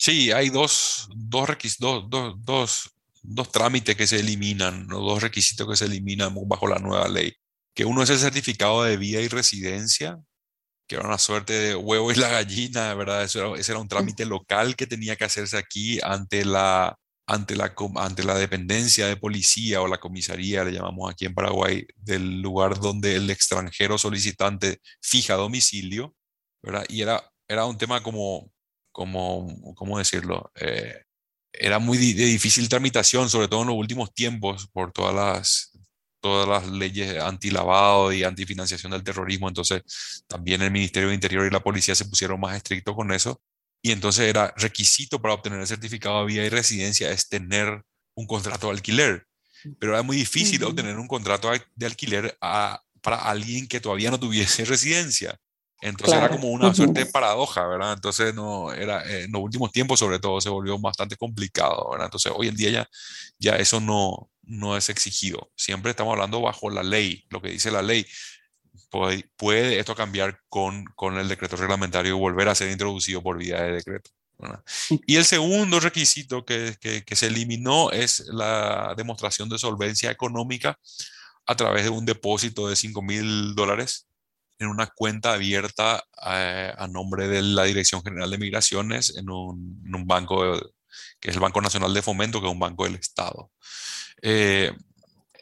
Sí, 0.00 0.32
hay 0.32 0.48
dos, 0.48 1.08
dos, 1.14 1.46
dos, 1.78 2.08
dos, 2.08 2.34
dos 2.38 2.90
dos 3.22 3.52
trámites 3.52 3.96
que 3.96 4.06
se 4.06 4.20
eliminan, 4.20 4.86
¿no? 4.86 5.00
dos 5.00 5.22
requisitos 5.22 5.68
que 5.68 5.76
se 5.76 5.84
eliminan 5.86 6.34
bajo 6.46 6.66
la 6.66 6.78
nueva 6.78 7.08
ley. 7.08 7.34
Que 7.74 7.84
uno 7.84 8.02
es 8.02 8.10
el 8.10 8.18
certificado 8.18 8.82
de 8.82 8.96
vida 8.96 9.20
y 9.20 9.28
residencia, 9.28 10.18
que 10.88 10.96
era 10.96 11.06
una 11.06 11.18
suerte 11.18 11.52
de 11.52 11.74
huevo 11.76 12.10
y 12.12 12.16
la 12.16 12.30
gallina, 12.30 12.94
¿verdad? 12.94 13.24
Eso 13.24 13.40
era, 13.40 13.60
ese 13.60 13.72
era 13.72 13.80
un 13.80 13.88
trámite 13.88 14.24
local 14.26 14.74
que 14.74 14.86
tenía 14.86 15.16
que 15.16 15.24
hacerse 15.24 15.56
aquí 15.58 16.00
ante 16.02 16.44
la, 16.44 16.96
ante 17.26 17.54
la, 17.56 17.74
ante 17.96 18.24
la 18.24 18.36
dependencia 18.36 19.06
de 19.06 19.16
policía 19.16 19.82
o 19.82 19.86
la 19.86 19.98
comisaría, 20.00 20.64
le 20.64 20.72
llamamos 20.72 21.10
aquí 21.10 21.26
en 21.26 21.34
Paraguay, 21.34 21.86
del 21.96 22.40
lugar 22.40 22.80
donde 22.80 23.16
el 23.16 23.30
extranjero 23.30 23.98
solicitante 23.98 24.80
fija 25.02 25.34
domicilio, 25.34 26.16
¿verdad? 26.62 26.86
Y 26.88 27.02
era, 27.02 27.22
era 27.46 27.66
un 27.66 27.78
tema 27.78 28.02
como, 28.02 28.50
como, 28.92 29.74
¿cómo 29.74 29.98
decirlo? 29.98 30.50
Eh, 30.54 31.02
era 31.52 31.78
muy 31.78 31.98
de 31.98 32.26
difícil 32.26 32.68
tramitación, 32.68 33.28
sobre 33.28 33.48
todo 33.48 33.62
en 33.62 33.68
los 33.68 33.76
últimos 33.76 34.14
tiempos, 34.14 34.68
por 34.72 34.92
todas 34.92 35.14
las, 35.14 35.72
todas 36.20 36.48
las 36.48 36.70
leyes 36.70 37.18
antilavado 37.18 38.12
y 38.12 38.22
antifinanciación 38.22 38.92
del 38.92 39.02
terrorismo. 39.02 39.48
Entonces, 39.48 39.82
también 40.26 40.62
el 40.62 40.70
Ministerio 40.70 41.08
de 41.08 41.14
Interior 41.14 41.46
y 41.46 41.50
la 41.50 41.62
policía 41.62 41.94
se 41.94 42.04
pusieron 42.04 42.40
más 42.40 42.56
estrictos 42.56 42.94
con 42.94 43.12
eso. 43.12 43.40
Y 43.82 43.92
entonces 43.92 44.26
era 44.26 44.52
requisito 44.56 45.20
para 45.20 45.34
obtener 45.34 45.60
el 45.60 45.66
certificado 45.66 46.20
de 46.20 46.26
vía 46.26 46.44
y 46.44 46.50
residencia 46.50 47.10
es 47.10 47.28
tener 47.28 47.82
un 48.14 48.26
contrato 48.26 48.66
de 48.66 48.74
alquiler. 48.74 49.26
Pero 49.78 49.92
era 49.92 50.02
muy 50.02 50.16
difícil 50.16 50.62
obtener 50.64 50.98
un 50.98 51.08
contrato 51.08 51.50
de 51.74 51.86
alquiler 51.86 52.36
para 52.40 53.16
alguien 53.16 53.66
que 53.66 53.80
todavía 53.80 54.10
no 54.10 54.20
tuviese 54.20 54.64
residencia. 54.66 55.38
Entonces 55.80 56.16
era 56.16 56.28
como 56.28 56.48
una 56.48 56.74
suerte 56.74 57.04
de 57.04 57.06
paradoja, 57.06 57.66
¿verdad? 57.66 57.94
Entonces 57.94 58.34
no, 58.34 58.72
era, 58.72 59.02
eh, 59.08 59.24
en 59.24 59.32
los 59.32 59.42
últimos 59.42 59.72
tiempos 59.72 59.98
sobre 59.98 60.18
todo 60.18 60.40
se 60.40 60.50
volvió 60.50 60.78
bastante 60.78 61.16
complicado, 61.16 61.90
¿verdad? 61.90 62.06
Entonces 62.06 62.32
hoy 62.34 62.48
en 62.48 62.56
día 62.56 62.70
ya, 62.70 62.88
ya 63.38 63.56
eso 63.56 63.80
no, 63.80 64.30
no 64.42 64.76
es 64.76 64.90
exigido. 64.90 65.50
Siempre 65.56 65.90
estamos 65.90 66.12
hablando 66.12 66.40
bajo 66.42 66.68
la 66.68 66.82
ley, 66.82 67.24
lo 67.30 67.40
que 67.40 67.50
dice 67.50 67.70
la 67.70 67.82
ley. 67.82 68.06
Puede, 68.90 69.24
puede 69.36 69.78
esto 69.78 69.94
cambiar 69.94 70.40
con, 70.48 70.84
con 70.96 71.16
el 71.16 71.28
decreto 71.28 71.56
reglamentario 71.56 72.14
y 72.14 72.18
volver 72.18 72.48
a 72.48 72.54
ser 72.54 72.70
introducido 72.70 73.22
por 73.22 73.38
vía 73.38 73.62
de 73.62 73.72
decreto. 73.72 74.10
¿verdad? 74.38 74.62
Y 75.06 75.16
el 75.16 75.24
segundo 75.24 75.80
requisito 75.80 76.44
que, 76.44 76.76
que, 76.80 77.04
que 77.04 77.16
se 77.16 77.28
eliminó 77.28 77.90
es 77.90 78.20
la 78.26 78.94
demostración 78.96 79.48
de 79.48 79.58
solvencia 79.58 80.10
económica 80.10 80.78
a 81.46 81.56
través 81.56 81.84
de 81.84 81.90
un 81.90 82.04
depósito 82.04 82.68
de 82.68 82.76
5 82.76 83.02
mil 83.02 83.54
dólares 83.54 84.09
en 84.60 84.68
una 84.68 84.86
cuenta 84.86 85.32
abierta 85.32 86.04
eh, 86.30 86.72
a, 86.76 86.86
nombre 86.86 87.26
de 87.28 87.42
la 87.42 87.64
Dirección 87.64 88.02
General 88.02 88.30
de 88.30 88.38
Migraciones 88.38 89.16
en 89.16 89.30
un, 89.30 90.06
banco 90.06 90.58
que 91.18 91.30
es 91.30 91.34
el 91.34 91.40
Banco 91.40 91.60
Nacional 91.60 91.94
de 91.94 92.02
Fomento, 92.02 92.40
que 92.40 92.46
es 92.46 92.52
un 92.52 92.58
banco 92.58 92.84
del 92.84 92.96
Estado. 92.96 93.50
Eh, 94.22 94.72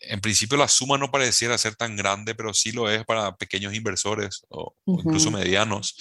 en 0.02 0.20
principio 0.20 0.56
la 0.56 0.68
suma 0.68 0.96
no 0.96 1.10
pareciera 1.10 1.58
ser 1.58 1.74
tan 1.74 1.96
grande, 1.96 2.34
pero 2.34 2.54
sí 2.54 2.72
lo 2.72 2.88
es 2.88 3.04
para 3.04 3.36
pequeños 3.36 3.74
inversores 3.74 4.42
o, 4.48 4.74
incluso 4.86 5.30
medianos. 5.30 5.96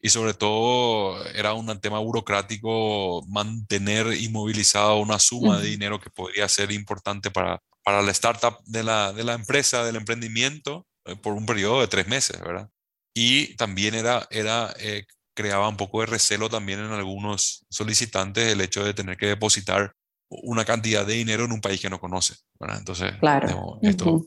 Y 0.00 0.08
sobre 0.08 0.34
todo 0.34 1.24
era 1.28 1.52
un 1.52 1.80
tema 1.80 1.98
burocrático 1.98 3.24
mantener 3.28 4.12
inmovilizada 4.14 4.94
una 4.94 5.18
suma 5.18 5.58
de 5.58 5.68
dinero 5.68 6.00
que 6.00 6.10
podría 6.10 6.48
ser 6.48 6.72
importante 6.72 7.30
para, 7.30 7.62
para 7.82 8.02
la 8.02 8.10
startup 8.10 8.56
de 8.64 8.82
la, 8.82 9.12
de 9.12 9.24
la 9.24 9.34
empresa, 9.34 9.84
del 9.84 9.96
emprendimiento, 9.96 10.86
por 11.22 11.34
un 11.34 11.46
periodo 11.46 11.80
de 11.80 11.88
tres 11.88 12.06
meses, 12.08 12.40
¿verdad? 12.40 12.68
Y 13.14 13.54
también 13.56 13.94
era, 13.94 14.26
era 14.30 14.74
eh, 14.78 15.04
creaba 15.34 15.68
un 15.68 15.76
poco 15.76 16.00
de 16.00 16.06
recelo 16.06 16.48
también 16.48 16.80
en 16.80 16.92
algunos 16.92 17.64
solicitantes 17.68 18.52
el 18.52 18.60
hecho 18.60 18.84
de 18.84 18.94
tener 18.94 19.16
que 19.16 19.26
depositar 19.26 19.94
una 20.28 20.64
cantidad 20.64 21.06
de 21.06 21.14
dinero 21.14 21.44
en 21.44 21.52
un 21.52 21.60
país 21.60 21.80
que 21.80 21.90
no 21.90 22.00
conoce, 22.00 22.34
¿verdad? 22.58 22.78
Entonces, 22.78 23.12
claro. 23.20 23.78
esto, 23.82 24.24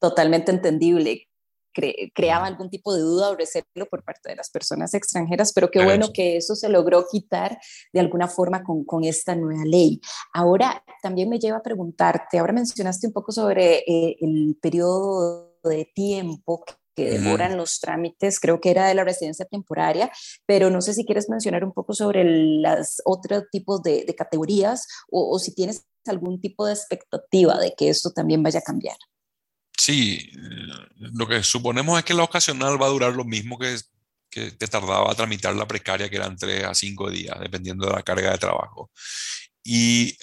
Totalmente 0.00 0.50
entendible. 0.50 1.28
Creaba 2.14 2.46
algún 2.46 2.70
tipo 2.70 2.94
de 2.94 3.00
duda 3.02 3.30
o 3.30 3.36
recelo 3.36 3.86
por 3.90 4.02
parte 4.02 4.30
de 4.30 4.36
las 4.36 4.50
personas 4.50 4.94
extranjeras, 4.94 5.52
pero 5.52 5.70
qué 5.70 5.84
bueno 5.84 6.10
que 6.12 6.36
eso 6.36 6.54
se 6.54 6.68
logró 6.68 7.06
quitar 7.10 7.58
de 7.92 8.00
alguna 8.00 8.28
forma 8.28 8.62
con, 8.62 8.84
con, 8.84 9.04
esta 9.04 9.34
nueva 9.34 9.64
ley. 9.64 10.00
Ahora, 10.32 10.82
también 11.02 11.28
me 11.28 11.38
lleva 11.38 11.58
a 11.58 11.62
preguntarte, 11.62 12.38
ahora 12.38 12.52
mencionaste 12.52 13.08
un 13.08 13.12
poco 13.12 13.32
sobre 13.32 13.78
eh, 13.86 14.16
el 14.20 14.56
periodo 14.60 15.58
de 15.64 15.90
tiempo 15.94 16.64
que 16.94 17.10
demoran 17.10 17.56
los 17.56 17.80
trámites, 17.80 18.38
creo 18.38 18.60
que 18.60 18.70
era 18.70 18.86
de 18.86 18.94
la 18.94 19.04
residencia 19.04 19.44
temporaria, 19.44 20.10
pero 20.46 20.70
no 20.70 20.80
sé 20.80 20.94
si 20.94 21.04
quieres 21.04 21.28
mencionar 21.28 21.64
un 21.64 21.72
poco 21.72 21.92
sobre 21.92 22.24
las 22.24 23.02
otros 23.04 23.44
tipos 23.50 23.82
de, 23.82 24.06
categorías 24.16 24.86
o, 25.10 25.38
si 25.38 25.54
tienes 25.54 25.86
algún 26.06 26.40
tipo 26.40 26.66
de 26.66 26.72
expectativa 26.72 27.58
de 27.58 27.74
que 27.76 27.88
esto 27.88 28.12
también 28.12 28.42
vaya 28.42 28.60
a 28.60 28.62
cambiar. 28.62 28.96
Sí, 29.76 30.30
lo 30.98 31.26
que 31.26 31.42
suponemos 31.42 31.98
es 31.98 32.04
que 32.04 32.14
la 32.14 32.22
ocasional 32.22 32.80
va 32.80 32.86
a 32.86 32.90
durar 32.90 33.12
lo 33.14 33.24
mismo 33.24 33.58
que, 33.58 33.76
que 34.30 34.52
te 34.52 34.68
tardaba 34.68 35.10
a 35.10 35.14
tramitar 35.14 35.54
la 35.54 35.66
precaria, 35.66 36.08
que 36.08 36.16
eran 36.16 36.36
3 36.36 36.64
a 36.64 36.74
5 36.74 37.10
días, 37.10 37.38
dependiendo 37.40 37.86
de 37.86 37.92
la 37.92 38.02
carga 38.02 38.32
de 38.32 38.38
trabajo. 38.38 38.90
Y 39.64 40.16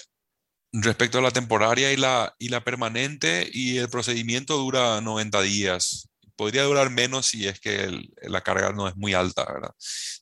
respecto 0.72 1.18
a 1.18 1.22
la 1.22 1.30
temporaria 1.30 1.92
y 1.92 1.96
la, 1.96 2.34
y 2.38 2.48
la 2.48 2.64
permanente, 2.64 3.48
y 3.52 3.78
el 3.78 3.88
procedimiento 3.88 4.56
dura 4.56 5.00
90 5.00 5.42
días. 5.42 6.08
Podría 6.36 6.64
durar 6.64 6.90
menos 6.90 7.26
si 7.26 7.46
es 7.46 7.60
que 7.60 7.90
la 8.22 8.40
carga 8.40 8.72
no 8.72 8.88
es 8.88 8.96
muy 8.96 9.14
alta, 9.14 9.44
¿verdad? 9.44 9.74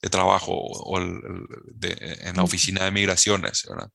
De 0.02 0.10
trabajo 0.10 0.52
o 0.52 0.98
en 0.98 2.36
la 2.36 2.42
oficina 2.42 2.84
de 2.84 2.90
migraciones, 2.90 3.64
¿verdad? 3.68 3.90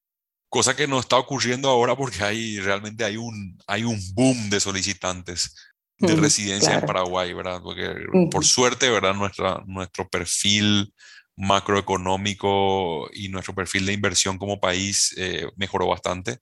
Cosa 0.55 0.73
que 0.73 0.87
no 0.87 1.01
está 1.01 1.17
ocurriendo 1.17 1.67
ahora 1.67 1.97
porque 1.97 2.23
hay, 2.23 2.61
realmente 2.61 3.03
hay 3.03 3.17
un, 3.17 3.57
hay 3.67 3.83
un 3.83 3.99
boom 4.13 4.49
de 4.49 4.61
solicitantes 4.61 5.53
de 5.97 6.15
residencia 6.15 6.75
en 6.75 6.85
Paraguay, 6.85 7.33
¿verdad? 7.33 7.59
Porque 7.61 7.93
por 8.31 8.45
suerte, 8.45 8.89
¿verdad? 8.89 9.13
Nuestra, 9.13 9.61
nuestro 9.67 10.07
perfil 10.07 10.93
macroeconómico 11.35 13.09
y 13.11 13.27
nuestro 13.27 13.53
perfil 13.53 13.85
de 13.85 13.91
inversión 13.91 14.37
como 14.37 14.61
país 14.61 15.13
eh, 15.17 15.45
mejoró 15.57 15.87
bastante. 15.87 16.39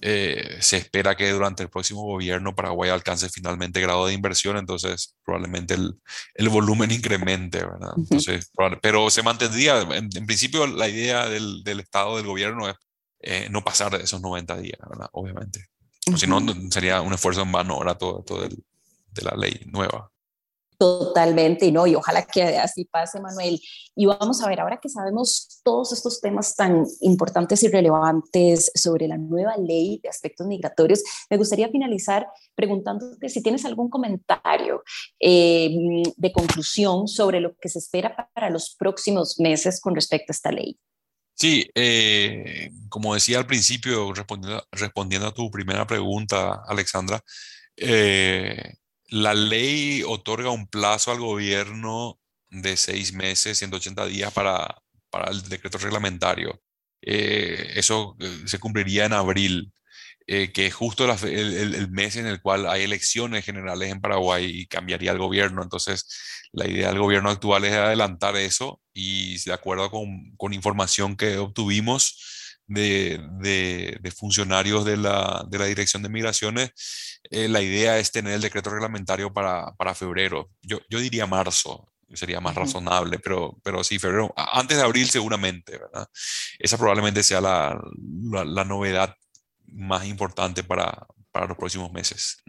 Eh, 0.00 0.58
se 0.60 0.76
espera 0.76 1.16
que 1.16 1.32
durante 1.32 1.64
el 1.64 1.70
próximo 1.70 2.02
gobierno 2.02 2.54
Paraguay 2.54 2.90
alcance 2.90 3.28
finalmente 3.30 3.80
grado 3.80 4.06
de 4.06 4.14
inversión, 4.14 4.58
entonces 4.58 5.16
probablemente 5.24 5.74
el, 5.74 6.00
el 6.34 6.48
volumen 6.50 6.92
incremente, 6.92 7.58
¿verdad? 7.58 7.94
Entonces, 7.96 8.52
pero 8.80 9.10
se 9.10 9.24
mantendría, 9.24 9.80
en, 9.80 10.08
principio 10.08 10.68
la 10.68 10.88
idea 10.88 11.28
del, 11.28 11.64
del, 11.64 11.80
Estado, 11.80 12.16
del 12.16 12.26
gobierno 12.26 12.68
es 12.68 12.76
eh, 13.20 13.48
no 13.50 13.62
pasar 13.62 13.96
de 13.96 14.04
esos 14.04 14.20
90 14.20 14.56
días, 14.58 14.78
¿verdad? 14.88 15.08
Obviamente. 15.12 15.68
Si 16.16 16.26
no, 16.26 16.40
sería 16.70 17.02
un 17.02 17.12
esfuerzo 17.12 17.42
en 17.42 17.52
vano, 17.52 17.74
ahora 17.74 17.96
todo, 17.96 18.22
todo 18.22 18.44
el, 18.44 18.64
de 19.12 19.22
la 19.22 19.36
ley 19.36 19.60
nueva. 19.66 20.10
Totalmente, 20.80 21.66
y 21.66 21.72
no, 21.72 21.86
y 21.86 21.94
ojalá 21.94 22.24
que 22.24 22.42
así 22.56 22.86
pase, 22.86 23.20
Manuel. 23.20 23.60
Y 23.94 24.06
vamos 24.06 24.42
a 24.42 24.48
ver, 24.48 24.60
ahora 24.60 24.80
que 24.80 24.88
sabemos 24.88 25.60
todos 25.62 25.92
estos 25.92 26.22
temas 26.22 26.56
tan 26.56 26.86
importantes 27.02 27.62
y 27.62 27.68
relevantes 27.68 28.72
sobre 28.74 29.06
la 29.06 29.18
nueva 29.18 29.58
ley 29.58 30.00
de 30.02 30.08
aspectos 30.08 30.46
migratorios, 30.46 31.02
me 31.28 31.36
gustaría 31.36 31.68
finalizar 31.68 32.26
preguntándote 32.54 33.28
si 33.28 33.42
tienes 33.42 33.66
algún 33.66 33.90
comentario 33.90 34.82
eh, 35.20 35.68
de 36.16 36.32
conclusión 36.32 37.08
sobre 37.08 37.40
lo 37.40 37.54
que 37.58 37.68
se 37.68 37.78
espera 37.78 38.30
para 38.32 38.48
los 38.48 38.74
próximos 38.74 39.38
meses 39.38 39.82
con 39.82 39.94
respecto 39.94 40.32
a 40.32 40.34
esta 40.34 40.50
ley. 40.50 40.80
Sí, 41.40 41.70
eh, 41.74 42.70
como 42.90 43.14
decía 43.14 43.38
al 43.38 43.46
principio, 43.46 44.12
respondiendo, 44.12 44.62
respondiendo 44.72 45.28
a 45.28 45.32
tu 45.34 45.50
primera 45.50 45.86
pregunta, 45.86 46.60
Alexandra, 46.68 47.22
eh, 47.76 48.74
la 49.08 49.32
ley 49.34 50.02
otorga 50.06 50.50
un 50.50 50.66
plazo 50.68 51.12
al 51.12 51.18
gobierno 51.20 52.20
de 52.50 52.76
seis 52.76 53.14
meses, 53.14 53.56
180 53.58 54.04
días 54.06 54.32
para, 54.34 54.82
para 55.10 55.30
el 55.30 55.42
decreto 55.48 55.78
reglamentario. 55.78 56.60
Eh, 57.02 57.72
eso 57.76 58.16
se 58.46 58.58
cumpliría 58.58 59.06
en 59.06 59.14
abril, 59.14 59.72
eh, 60.32 60.52
que 60.52 60.66
es 60.66 60.74
justo 60.74 61.04
el, 61.24 61.90
mes 61.90 62.14
en 62.14 62.26
el 62.26 62.40
cual 62.40 62.68
hay 62.68 62.84
elecciones 62.84 63.44
generales 63.44 63.90
en 63.90 64.00
Paraguay 64.00 64.44
y 64.44 64.66
cambiaría 64.68 65.10
el 65.10 65.18
gobierno. 65.18 65.60
Entonces, 65.60 66.06
la 66.52 66.68
idea 66.68 66.90
del 66.90 67.00
gobierno 67.00 67.30
actual 67.30 67.64
es 67.64 67.72
adelantar 67.72 68.36
eso 68.36 68.80
y 68.92 69.42
de 69.42 69.52
acuerdo 69.52 69.90
con, 69.90 70.36
con 70.36 70.54
información 70.54 71.16
que 71.16 71.36
obtuvimos, 71.36 72.56
de, 72.68 74.12
funcionarios 74.16 74.84
de 74.84 74.98
la, 74.98 75.44
Dirección 75.50 76.04
de 76.04 76.08
Migraciones, 76.08 76.70
eh, 77.28 77.48
la 77.48 77.60
idea 77.60 77.98
es 77.98 78.12
tener 78.12 78.34
el 78.34 78.40
decreto 78.40 78.70
reglamentario 78.70 79.32
para, 79.32 79.74
febrero. 79.96 80.50
Yo, 80.62 80.78
yo, 80.88 81.00
diría 81.00 81.26
marzo, 81.26 81.92
sería 82.14 82.40
más 82.40 82.54
razonable, 82.54 83.18
pero, 83.18 83.58
pero 83.64 83.82
sí, 83.82 83.98
febrero, 83.98 84.32
antes 84.36 84.76
de 84.76 84.84
abril 84.84 85.10
seguramente, 85.10 85.76
¿verdad? 85.76 86.08
Esa 86.60 86.78
probablemente 86.78 87.24
sea 87.24 87.40
la, 87.40 87.80
novedad 88.64 89.16
más 89.72 90.06
importante 90.06 90.62
para, 90.64 91.06
los 91.48 91.56
próximos 91.56 91.92
meses. 91.92 92.42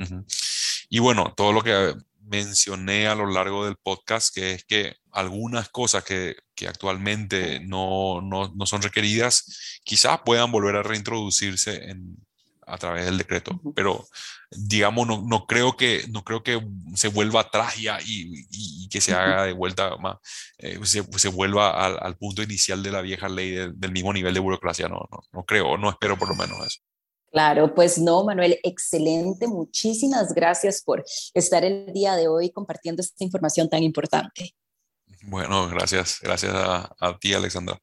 Y 0.90 1.00
bueno, 1.00 1.34
todo 1.36 1.54
lo 1.54 1.62
que 1.62 1.94
mencioné 2.32 3.08
a 3.08 3.16
lo 3.16 3.26
largo 3.26 3.66
del 3.66 3.76
podcast, 3.78 4.34
que 4.34 4.54
es 4.54 4.64
que 4.66 4.96
algunas 5.12 5.70
cosas 5.70 6.04
que, 6.04 6.36
que 6.56 6.68
actualmente 6.68 7.60
no, 7.60 8.22
no, 8.22 8.52
no, 8.56 8.66
son 8.66 8.82
requeridas, 8.82 9.80
quizás 9.84 10.20
puedan 10.26 10.52
volver 10.52 10.78
a 10.78 10.84
reintroducirse 10.84 11.90
en, 11.90 12.18
a 12.66 12.78
través 12.78 13.06
del 13.06 13.18
decreto, 13.18 13.60
pero 13.76 14.08
digamos, 14.50 15.08
no, 15.08 15.22
no, 15.28 15.46
creo, 15.46 15.76
que, 15.76 16.06
no 16.10 16.24
creo 16.24 16.42
que 16.44 16.62
se 16.96 17.10
vuelva 17.10 17.42
atrás 17.42 17.78
ya 17.78 18.00
y, 18.02 18.46
y, 18.50 18.90
que 18.90 19.02
se 19.02 19.14
haga 19.14 19.46
de 19.46 19.54
vuelta 19.54 19.98
más, 19.98 20.18
eh, 20.58 20.80
se, 20.84 21.04
se, 21.18 21.30
vuelva 21.30 21.72
al, 21.72 21.98
al, 22.02 22.18
punto 22.18 22.42
inicial 22.44 22.84
de 22.84 22.92
la 22.92 23.02
vieja 23.02 23.30
ley 23.30 23.72
del 23.74 23.92
mismo 23.92 24.14
nivel 24.14 24.34
de 24.34 24.40
burocracia, 24.40 24.88
no, 24.88 25.08
no, 25.12 25.20
no 25.32 25.44
creo, 25.44 25.78
no 25.78 25.90
espero 25.90 26.18
por 26.18 26.30
lo 26.30 26.36
menos 26.36 26.66
eso. 26.66 26.80
Claro, 27.32 27.74
pues 27.74 27.98
no, 27.98 28.26
Manuel, 28.26 28.60
excelente. 28.62 29.48
Muchísimas 29.48 30.34
gracias 30.34 30.82
por 30.84 31.06
estar 31.34 31.64
el 31.64 31.94
día 31.94 32.16
de 32.16 32.28
hoy 32.28 32.52
compartiendo 32.52 33.02
esta 33.02 33.24
información 33.24 33.70
tan 33.70 33.84
importante. 33.84 34.54
Bueno, 35.24 35.70
gracias. 35.70 36.20
Gracias 36.22 36.54
a, 36.54 37.18
ti, 37.20 37.34
Alexandra. 37.34 37.80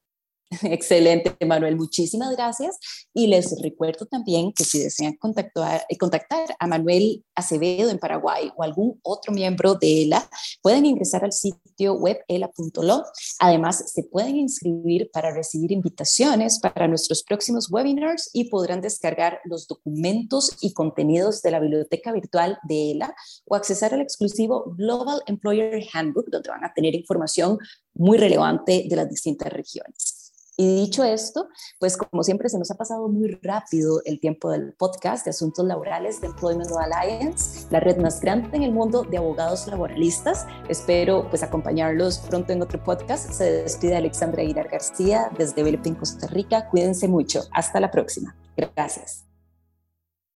Excelente, 0.63 1.35
Manuel. 1.47 1.77
Muchísimas 1.77 2.35
gracias. 2.35 2.79
Y 3.13 3.27
les 3.27 3.61
recuerdo 3.61 4.07
también 4.07 4.53
que 4.53 4.65
si 4.65 4.79
desean 4.79 5.15
contactar, 5.17 5.85
eh, 5.89 5.99
contactar 5.99 6.57
a 6.59 6.67
Manuel 6.67 7.25
Acevedo 7.35 7.91
en 7.91 7.99
Paraguay 7.99 8.51
o 8.57 8.63
algún 8.63 8.99
otro 9.03 9.33
miembro 9.33 9.75
de 9.75 10.03
ELA, 10.03 10.29
pueden 10.63 10.87
ingresar 10.87 11.25
al 11.25 11.33
sitio 11.33 11.95
web 11.95 12.19
ela.lo. 12.29 13.05
Además, 13.41 13.93
se 13.93 14.05
pueden 14.05 14.37
inscribir 14.37 15.11
para 15.13 15.35
recibir 15.35 15.71
invitaciones 15.71 16.59
para 16.61 16.89
nuestros 16.89 17.23
próximos 17.23 17.71
webinars 17.71 18.31
y 18.33 18.49
podrán 18.49 18.81
descargar 18.81 19.41
los 19.45 19.67
documentos 19.67 20.57
y 20.63 20.73
contenidos 20.73 21.43
de 21.43 21.51
la 21.51 21.61
biblioteca 21.61 22.13
virtual 22.13 22.59
de 22.67 22.93
ELA 22.93 23.15
o 23.45 23.55
accesar 23.55 23.93
al 23.93 24.01
exclusivo 24.01 24.75
Global 24.77 25.23
Employer 25.27 25.85
Handbook, 25.93 26.31
donde 26.31 26.49
van 26.49 26.65
a 26.65 26.73
tener 26.73 26.95
información 26.95 27.59
muy 27.95 28.17
relevante 28.17 28.87
de 28.89 28.97
las 28.97 29.11
distintas 29.11 29.53
regiones. 29.53 30.18
Y 30.61 30.75
dicho 30.75 31.05
esto, 31.05 31.49
pues 31.79 31.97
como 31.97 32.25
siempre 32.25 32.49
se 32.49 32.59
nos 32.59 32.73
ha 32.73 32.75
pasado 32.75 33.07
muy 33.07 33.39
rápido 33.43 34.03
el 34.05 34.19
tiempo 34.19 34.51
del 34.51 34.73
podcast 34.73 35.25
de 35.25 35.31
asuntos 35.31 35.65
laborales 35.65 36.21
de 36.21 36.27
Employment 36.27 36.69
Alliance, 36.77 37.69
la 37.71 37.79
red 37.79 37.99
más 37.99 38.21
grande 38.21 38.57
en 38.57 38.65
el 38.65 38.73
mundo 38.73 39.05
de 39.05 39.19
abogados 39.19 39.69
laboralistas. 39.69 40.49
Espero 40.69 41.31
pues 41.31 41.45
acompañarlos 41.45 42.19
pronto 42.19 42.53
en 42.53 42.61
otro 42.61 42.83
podcast. 42.83 43.31
Se 43.31 43.45
despide 43.63 43.99
Alexandra 43.99 44.43
Aguilar 44.43 44.69
García 44.69 45.31
desde 45.39 45.63
Belpín, 45.63 45.95
Costa 45.95 46.27
Rica. 46.27 46.69
Cuídense 46.69 47.07
mucho. 47.07 47.43
Hasta 47.53 47.79
la 47.79 47.93
próxima. 47.93 48.35
Gracias. 48.57 49.28